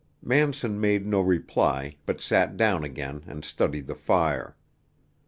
[0.23, 4.55] Manson made no reply, but sat down again and studied the fire.